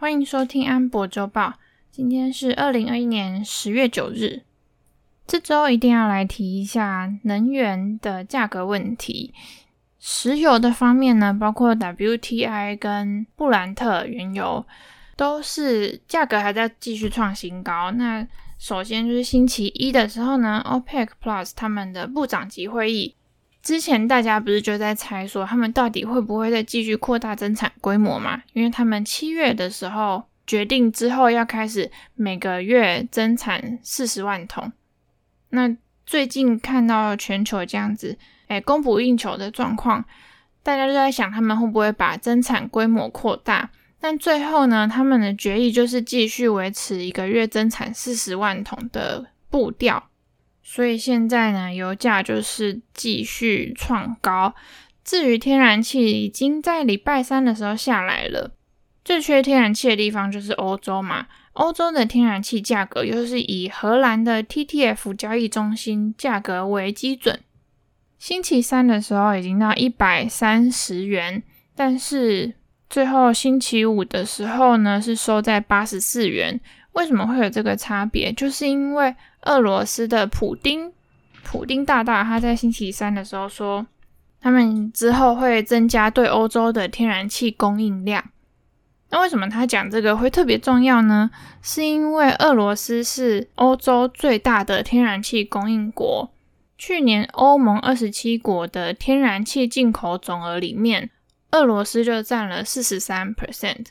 [0.00, 1.52] 欢迎收听安博周报。
[1.90, 4.40] 今天是二零二一年十月九日。
[5.26, 9.34] 这周一定要来提一下能源的价格问题。
[9.98, 14.64] 石油的方面呢，包括 WTI 跟布兰特原油，
[15.18, 17.90] 都是价格还在继续创新高。
[17.90, 18.26] 那
[18.58, 23.14] 首先就是星期一的时候呢，OPEC Plus 他们的部长级会议。
[23.62, 28.42] 之前大家不是就在猜说他们到底会不会再继续扩大增产规模嘛？
[28.54, 34.72] 因为他们七月的时候决定之后要开始每个月增产四十万桶。
[35.50, 35.76] 那
[36.06, 38.16] 最近看到全球这样子，
[38.48, 40.04] 哎，供不应求的状况，
[40.62, 43.70] 大家就在想他们会不会把增产规模扩大？
[44.00, 50.09] 但最后呢，他们的决议就是继续维持一个月增产四十万桶的步调。
[50.72, 54.54] 所以现在呢，油价就是继续创高。
[55.02, 58.52] 至于天然气，已经在礼拜三的时候下来了。
[59.04, 61.26] 最缺天然气的地方就是欧洲嘛。
[61.54, 67.40] 欧洲的天然气价格又是以荷兰的 TTF 交易中心价格为基准。
[68.20, 71.42] 星期三的时候已经到一百三十元，
[71.74, 72.54] 但是
[72.88, 76.60] 最后星期五的时候呢，是收在八十四元。
[76.92, 78.32] 为什么会有这个差别？
[78.32, 80.92] 就是因为俄罗斯的普丁，
[81.42, 83.86] 普丁大大他在星期三的时候说，
[84.40, 88.30] 他们之后会增加对欧洲的天然气供应量。
[89.12, 91.30] 那为什么他讲这个会特别重要呢？
[91.62, 96.30] 是因为俄罗斯是欧洲最大的天然气供应国，
[96.78, 101.10] 去年欧盟二十七国的天然气进口总额里面，
[101.50, 103.86] 俄罗斯就占了四十三 percent。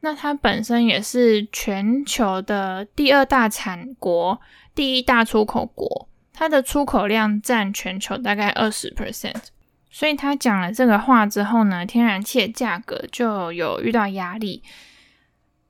[0.00, 4.40] 那它本身也是全球的第二大产国，
[4.74, 9.42] 第一大出口国，它的出口量占全球大概二十 percent。
[9.88, 14.62] 所以他讲了这个话之后呢，天然气的价格就有遇到压力，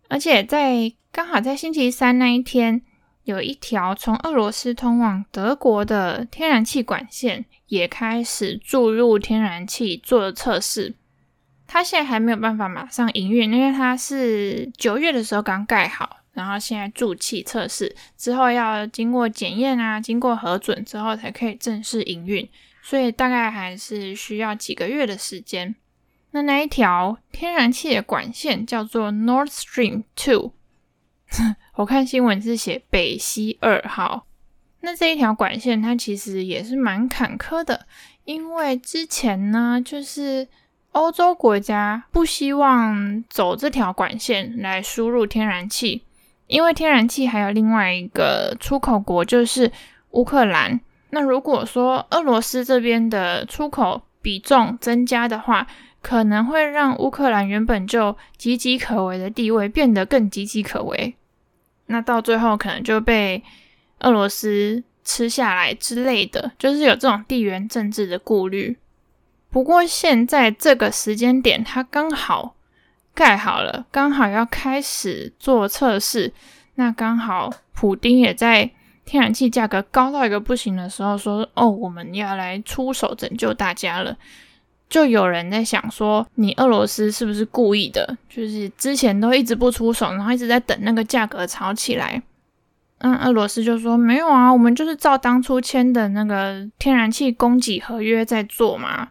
[0.08, 2.82] 而且在刚好在星期三那一天，
[3.22, 10.96] 有一条从俄罗斯通往德国的天然气管线也开始注入天然气做测试。
[11.68, 22.48] 它现在还没有办法马上营运，因为它是九月的时候刚盖好，然后现在注气测试之后要经过检验啊，经过核准之后才可以正式营运，
[22.82, 25.74] 所以大概还是需要几个月的时间。
[26.30, 30.52] 那那一条天然气的管线叫做 North Stream Two，
[31.74, 34.26] 我看新闻是写北溪二号。
[34.82, 37.86] 那这一条管线它其实也是蛮坎坷的，
[38.24, 40.46] 因为之前呢就是。
[40.96, 46.02] 欧洲国家不希望走这条管线来输入天然气，
[46.46, 49.70] 因为天然气还有另外一个出口国就是
[50.12, 50.80] 乌克兰。
[51.10, 55.66] 那如果说俄罗斯这边的出口比重增加的话，
[56.00, 61.14] 可能会让乌克兰原本就岌岌可危的地位变得更岌岌可危。
[61.88, 63.44] 那到最后可能就被
[64.00, 68.78] 俄罗斯吃下来之类的，就是有这种地缘政治的顾虑。
[69.56, 72.56] 不过现在这个时间点，它刚好
[73.14, 76.30] 盖好了，刚好要开始做测试。
[76.74, 78.70] 那刚好普丁也在
[79.06, 84.14] 天然气价格高到一个不行的时候说：“哦，我们要来出手拯救大家了。”
[84.90, 88.18] 就有人在想说：“你俄罗斯是不是故意的？
[88.28, 92.22] 就是之前都一直不出手，然后一直在等那个价格炒起来。”
[93.00, 99.08] 嗯，俄罗斯就说：“没有啊，我们就是照当初签的那个天然气供给合约在做嘛。”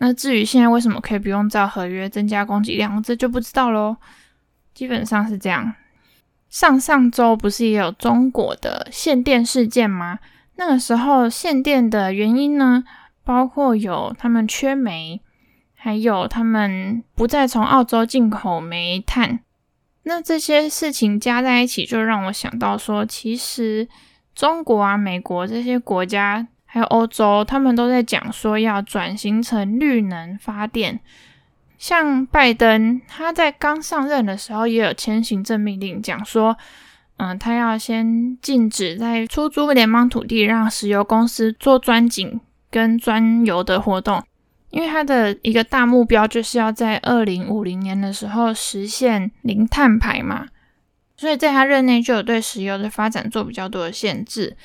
[0.00, 3.96] 那至于现在为什么可以不用照合约增加供给量，这就不知道喽。
[4.72, 5.74] 基本上是这样。
[6.48, 10.20] 上上周不是也有中国的限电事件吗？
[10.54, 12.84] 那个时候限电的原因呢，
[13.24, 15.20] 包括有他们缺煤，
[15.74, 19.40] 还有他们不再从澳洲进口煤炭。
[20.04, 23.88] 那这些事情加在一起，就让我想到说，其实
[24.34, 26.46] 中国啊、美国这些国家。
[26.70, 31.00] 还有欧洲，他们都在讲说要转型成绿能发电。
[31.78, 36.58] 像拜登，他在刚上任的时候也有签行政命令，讲说，
[37.16, 42.38] 嗯，他要先禁止在出租联邦土地让石油公司做钻井
[42.70, 44.22] 跟钻油的活动，
[44.70, 50.48] 因为他的一个大目标就是要在二零五零年的时候实现零碳排嘛。
[51.16, 54.56] 所以在他任内就有对石油的发展做比较多的限制。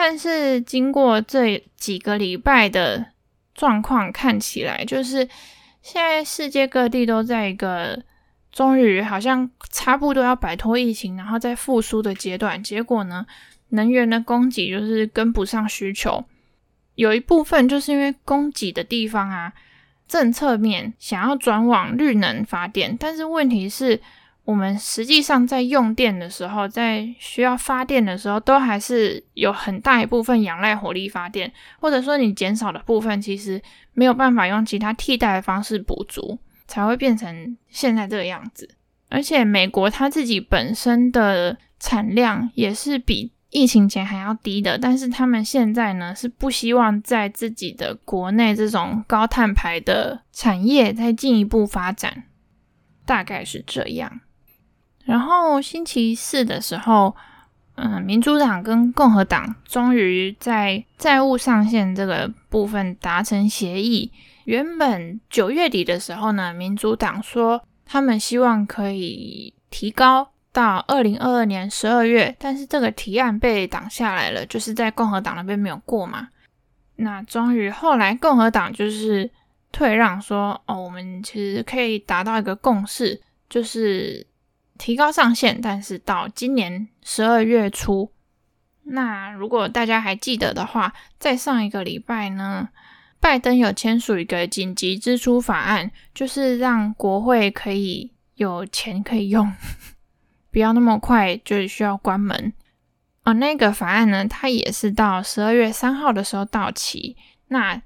[0.00, 3.04] 但是经过这几个礼拜的
[3.52, 5.28] 状况看起来，就是
[5.82, 8.00] 现在世界各地都在一个
[8.52, 12.62] 终于好像差不多要摆脱疫情，然后再复苏的阶段。
[12.62, 13.26] 结果呢，
[13.70, 16.24] 能源的供给就是跟不上需求。
[16.94, 19.52] 有一部分就是因为供给的地方啊，
[20.06, 24.00] 政策面想要转往绿能发电，但是问题是，
[24.48, 33.60] 我们实际上在用电的时候，在需要发电的时候，都还是有很大一部分仰赖火力发电，或者说你减少的部分，其实
[33.92, 38.66] 没有办法用其他替代的方式补足，才会变成现在这个样子。
[39.10, 52.22] 而且美国它自己本身的产量也是比疫情前还要低的，但是他们现在呢，是不希望在自己的国内这种高碳排的产业再进一步发展，
[53.04, 54.20] 大概是这样。
[55.08, 57.16] 然后星期四的时候，
[57.76, 64.12] 嗯，民主党跟共和党终于在债务上限这个部分达成协议。
[64.44, 76.28] 原本九月底的时候呢，民主党说他们希望可以提高到二零二二年十二月，但是这个提案被挡下来了，就是在共和党那边没有过嘛。
[76.96, 79.30] 那终于后来共和党就是
[79.72, 83.18] 退让说，哦，我们其实可以达到一个共识，
[83.48, 84.26] 就是。
[84.78, 88.12] 提高上限，但是到今年十二月初。
[88.84, 92.70] 那如果大家还记得的话，在上一个礼拜呢，
[93.20, 99.52] 拜登有签署一个紧急支出法案，就是让国会可以有钱可以用，
[100.50, 102.52] 不要那么快就需要关门。
[103.24, 107.14] 而那个法案呢，它也是到十二月三号的时候到期。
[107.48, 107.82] 那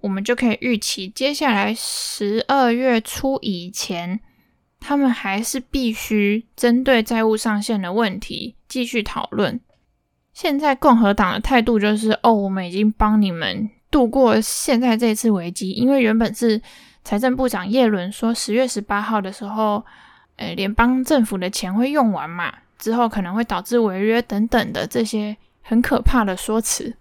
[0.00, 4.20] 我们就可以预期，接下来十二月初以前。
[4.84, 9.60] 他们还是必须针对债务上限的问题继续讨论。
[10.34, 15.70] 现在共和党的态度就是：哦，我们已经帮你们度过现在这次危机。
[15.70, 16.60] 因为原本是
[17.04, 19.84] 财政部长耶伦说，十月十八号的时候，
[20.36, 26.92] 呃，联邦政府的钱会用完嘛，之后可能会导致违约等等的这些很可怕的说辞。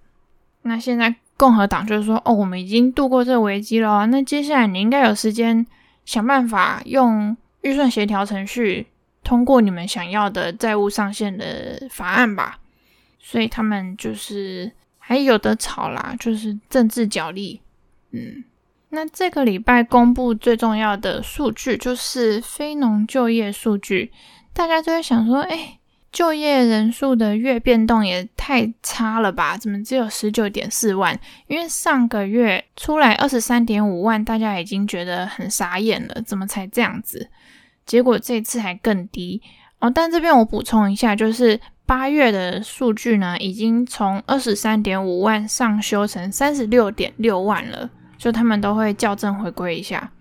[0.62, 5.66] 那现在共和党就是说：哦，我们已经度过这个危机了，那接下来你应该有时间
[6.06, 7.36] 想办法用。
[7.62, 8.88] 预算协调程序
[9.24, 12.60] 通过你们想要的债务上限的法案吧，
[13.20, 17.62] 所以他们就是还有的吵啦，就是政治角力。
[18.12, 18.44] 嗯，
[18.90, 24.12] 那这个礼拜公布最重要的数据就是非农就业数据，
[24.54, 25.80] 大家就会想说，哎，
[26.12, 29.56] 就业人数的月变动也太差了吧？
[29.58, 31.18] 怎么只有十九点四万？
[31.48, 37.30] 因为上个月出来二十三点五万，大家已经觉得很傻眼了，怎么才这样子？
[37.86, 39.42] 结果这次还更低
[39.80, 50.12] 哦，但这边我补充一下，就是八月的数据呢，已经从二十三点五万上修成三十六点六万了，就他们都会校正回归一下。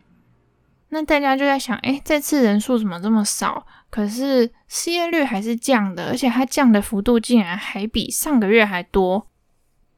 [0.89, 3.65] 那大家就在想，诶，这次人数怎么这么少？
[3.91, 9.29] 可是失业率还是降的，而且它降的幅度竟然还比上个月还多。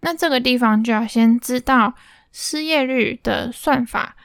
[0.00, 1.94] 那这个地方就要先知道
[2.32, 4.16] 失业率的算法。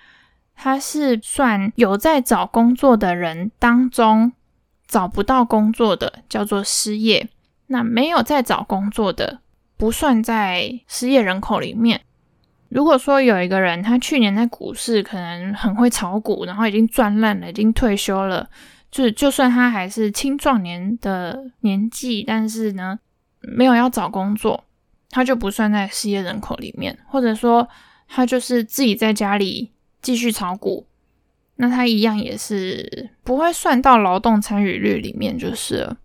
[0.59, 4.33] 他是算有在找工作的人当中
[4.88, 7.30] 找不到工作的，叫做失业。
[7.68, 9.39] 那没有在找工作的，
[9.77, 12.01] 不算在失业人口里面。
[12.69, 18.50] 如果说有一个人，他去年在股市可能很会炒股，然后已经赚烂了，已经退休了，
[18.89, 22.98] 就是就算他还是青壮年的年纪，但是呢，
[23.42, 24.63] 没有要找工作，
[25.12, 26.98] 他就不算在失业人口里面。
[27.07, 27.68] 或者说，
[28.07, 29.71] 他就是自己在家里。
[30.07, 30.88] 继续炒股，
[31.57, 35.98] 那他一样也是不会算到劳动参与率里面就是了。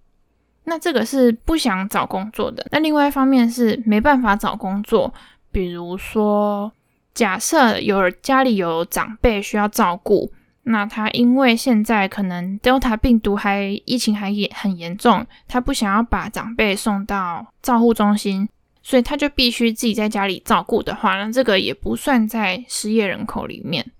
[0.65, 2.67] 那这个是不想找工作的。
[2.73, 5.15] 那另外一方面是没办法找工作，
[5.53, 6.73] 比如说
[7.15, 10.33] 假设有家里有长辈需要照顾，
[10.65, 18.49] 那他因为现在可能 Delta 病毒还疫情还也很严重，他不想要把长辈送到照护中心。
[18.83, 23.93] 所以他就必须自己在家里照顾的话，那这个也不算在失业人口里面，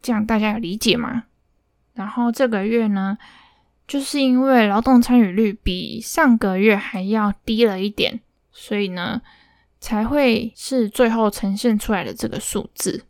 [0.00, 1.24] 这样大家有理解吗？
[1.94, 3.18] 然后这个月呢，
[3.88, 8.20] 就是因为劳动参与率比上个月还要低了一点，
[8.52, 9.20] 所以呢，
[9.80, 13.04] 才会是最后呈现出来的这个数字。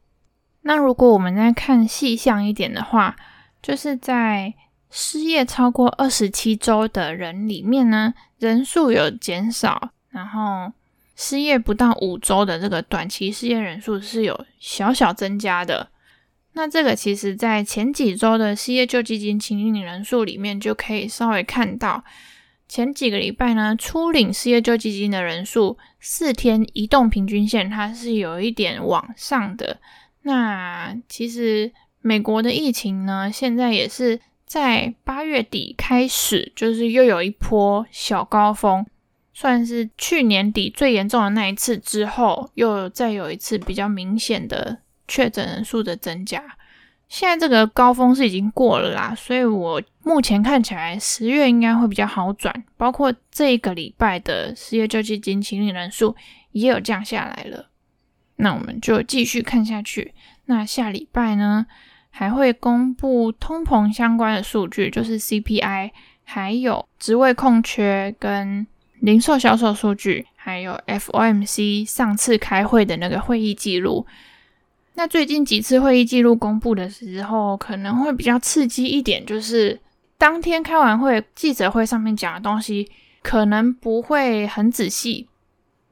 [0.63, 3.15] 那如果我们再看细项一点的话，
[3.61, 4.55] 就是在
[4.89, 10.73] 失业超过二十七周的人里面呢，人数有减少，然后。
[11.17, 15.91] 失业不到五周的这个短期失业人数是有小小增加的。
[16.53, 22.03] 那这个其实在前几周的失业救济金请领人数里面就可以稍微看到，
[22.69, 29.79] 前几个礼拜呢，初领失业救济金的人数四天移动平均线它是有一点往上的。
[30.23, 38.85] 那其实美国的疫情呢，现在也是在八月底开始，就是又有一波小高峰。
[39.41, 44.77] 算是去年底最严重的那一次之后，又再有一次比较明显的
[45.09, 46.45] 确诊人数的增加，
[47.09, 56.15] 现在这个高峰是已经过了啦，所以我目前看起来十月应该会比较好转，包括这一个礼拜的失业救济金请领人数
[56.53, 57.71] 也有降下来了。
[58.37, 60.13] 那我们就继续看下去。
[60.45, 61.65] 那下礼拜呢，
[62.11, 65.93] 还会公布通膨相关的数据，就是 CPI，
[66.25, 68.67] 还有职位空缺跟
[69.01, 74.07] 零售销售数据，还有 FOMC 上次开会的那个会议记录。
[74.95, 79.79] 那最近几次会议记录公布的时候，可能会比较刺激一点，就是
[80.19, 82.91] 当天开完会，记者会上面讲的东西
[83.23, 85.27] 可能不会很仔细，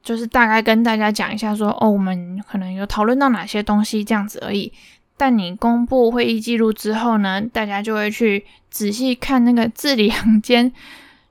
[0.03, 4.71] 就是大概跟大家讲一下说，哦，我们可能有讨论到哪些东西这样子而已。
[5.17, 10.71] 但你公布会议记录之后呢，大家就会去仔细看那个字里行间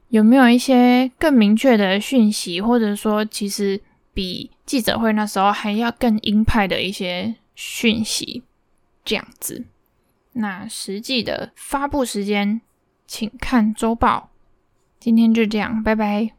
[0.08, 3.80] 有没有一些更明确的讯息，或者说其实
[4.12, 7.34] 比记者会那时候还要更鹰派的一些。
[7.60, 8.44] 讯息
[9.04, 9.64] 这样子，
[10.34, 12.60] 那实际的发布时间，
[13.04, 14.30] 请看周报。
[15.00, 16.37] 今天就这样，拜拜。